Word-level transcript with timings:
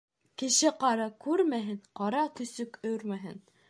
Кеше-ҡара 0.41 1.05
күрмәһен, 1.27 1.79
ҡара 2.01 2.27
көсөк 2.43 2.85
өрмәһен. 2.95 3.45